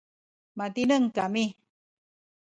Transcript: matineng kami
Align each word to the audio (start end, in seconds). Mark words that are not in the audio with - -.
matineng 0.57 1.05
kami 1.17 1.45